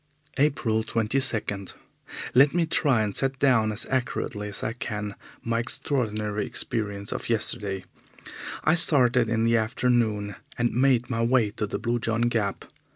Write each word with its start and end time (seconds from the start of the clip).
April 0.39 0.81
22. 0.81 1.67
Let 2.33 2.55
me 2.55 2.65
try 2.65 3.03
and 3.03 3.15
set 3.15 3.37
down 3.37 3.71
as 3.71 3.85
accurately 3.85 4.47
as 4.47 4.63
I 4.63 4.73
can 4.73 5.13
my 5.43 5.59
extraordinary 5.59 6.43
experience 6.43 7.11
of 7.11 7.29
yesterday. 7.29 7.85
I 8.63 8.73
started 8.73 9.29
in 9.29 9.43
the 9.43 9.57
afternoon, 9.57 10.37
and 10.57 10.73
made 10.73 11.11
my 11.11 11.21
way 11.21 11.51
to 11.51 11.67
the 11.67 11.77
Blue 11.77 11.99
John 11.99 12.21
Gap. 12.21 12.65